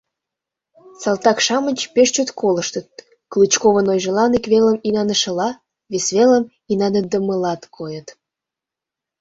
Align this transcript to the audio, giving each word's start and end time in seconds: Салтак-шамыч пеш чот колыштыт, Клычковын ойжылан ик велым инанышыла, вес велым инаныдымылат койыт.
Салтак-шамыч 1.01 1.79
пеш 1.93 2.09
чот 2.15 2.29
колыштыт, 2.39 2.87
Клычковын 3.31 3.85
ойжылан 3.93 4.31
ик 4.37 4.45
велым 4.51 4.77
инанышыла, 4.87 5.49
вес 5.91 6.05
велым 6.15 6.43
инаныдымылат 6.71 7.61
койыт. 7.75 8.07